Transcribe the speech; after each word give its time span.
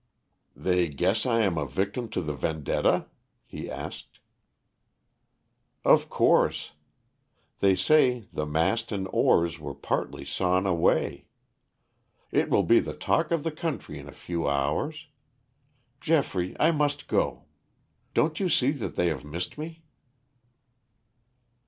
"They 0.55 0.87
guess 0.89 1.27
I 1.27 1.41
am 1.41 1.59
a 1.59 1.67
victim 1.67 2.09
to 2.09 2.21
the 2.23 2.33
vendetta?" 2.33 3.05
he 3.45 3.69
asked. 3.69 4.19
"Of 5.85 6.09
course. 6.09 6.71
They 7.59 7.75
say 7.75 8.25
the 8.33 8.47
mast 8.47 8.91
and 8.91 9.07
oars 9.13 9.59
were 9.59 9.75
partly 9.75 10.25
sawn 10.25 10.65
away. 10.65 11.27
It 12.31 12.49
will 12.49 12.63
be 12.63 12.79
the 12.79 12.95
talk 12.95 13.29
of 13.29 13.43
the 13.43 13.51
country 13.51 13.99
in 13.99 14.09
a 14.09 14.11
few 14.11 14.49
hours. 14.49 15.05
Geoffrey, 15.99 16.55
I 16.59 16.71
must 16.71 17.07
go. 17.07 17.45
Don't 18.15 18.39
you 18.39 18.49
see 18.49 18.71
that 18.71 18.95
they 18.95 19.05
have 19.09 19.23
missed 19.23 19.55
me?" 19.55 19.83